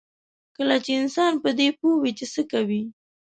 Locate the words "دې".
1.57-1.67